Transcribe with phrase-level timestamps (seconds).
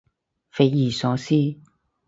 [0.49, 1.35] 匪夷所思